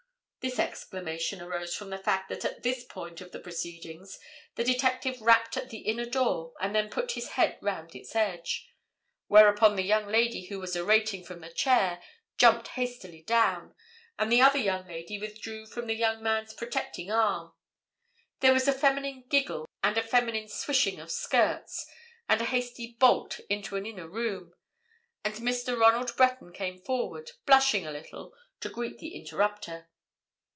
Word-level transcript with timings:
This 0.43 0.57
exclamation 0.57 1.39
arose 1.39 1.75
from 1.75 1.91
the 1.91 1.99
fact 1.99 2.27
that 2.29 2.43
at 2.43 2.63
this 2.63 2.83
point 2.83 3.21
of 3.21 3.31
the 3.31 3.37
proceedings 3.39 4.17
the 4.55 4.63
detective 4.63 5.21
rapped 5.21 5.55
at 5.55 5.69
the 5.69 5.81
inner 5.81 6.07
door, 6.07 6.53
and 6.59 6.75
then 6.75 6.89
put 6.89 7.11
his 7.11 7.33
head 7.33 7.59
round 7.61 7.93
its 7.93 8.15
edge. 8.15 8.67
Whereupon 9.27 9.75
the 9.75 9.83
young 9.83 10.07
lady 10.07 10.45
who 10.47 10.59
was 10.59 10.75
orating 10.75 11.23
from 11.25 11.41
the 11.41 11.51
chair, 11.51 12.01
jumped 12.39 12.69
hastily 12.69 13.21
down; 13.21 13.75
the 14.19 14.41
other 14.41 14.57
young 14.57 14.87
lady 14.87 15.19
withdrew 15.19 15.67
from 15.67 15.85
the 15.85 15.93
young 15.93 16.23
man's 16.23 16.55
protecting 16.55 17.11
arm; 17.11 17.53
there 18.39 18.51
was 18.51 18.67
a 18.67 18.73
feminine 18.73 19.23
giggle 19.29 19.67
and 19.83 19.95
a 19.95 20.01
feminine 20.01 20.47
swishing 20.47 20.99
of 20.99 21.11
skirts, 21.11 21.85
and 22.27 22.41
a 22.41 22.45
hasty 22.45 22.95
bolt 22.99 23.39
into 23.47 23.75
an 23.75 23.85
inner 23.85 24.07
room, 24.09 24.55
and 25.23 25.35
Mr. 25.35 25.79
Ronald 25.79 26.15
Breton 26.17 26.51
came 26.51 26.81
forward, 26.81 27.29
blushing 27.45 27.85
a 27.85 27.91
little, 27.91 28.33
to 28.61 28.69
greet 28.69 28.97
the 28.97 29.15
interrupter. 29.15 29.87